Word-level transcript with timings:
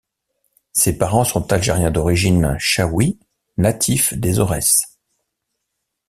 Ses 0.73 0.97
parents 0.97 1.23
sont 1.25 1.53
Algériens 1.53 1.91
d'origine 1.91 2.55
chaouie, 2.57 3.19
natifs 3.57 4.15
des 4.15 4.39
Aurès. 4.39 4.97